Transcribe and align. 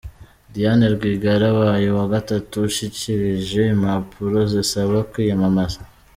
Diane 0.53 0.85
Rwigara 0.95 1.45
abaye 1.53 1.85
uwa 1.89 2.05
gatatu 2.13 2.53
ushyikirije 2.69 3.59
impapuro 3.75 4.37
zisaba 4.51 4.97
kwiyamamaza. 5.11 5.81